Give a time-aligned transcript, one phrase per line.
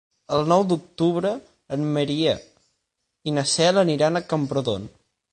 [0.35, 1.33] El nou d'octubre
[1.75, 2.33] en Maria
[3.29, 4.89] i na Cel aniran a Camprodon.